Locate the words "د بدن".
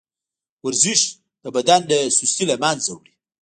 1.43-1.81